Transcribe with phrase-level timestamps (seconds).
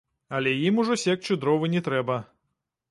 [0.37, 2.21] Але ім ужо секчы дровы не трэба.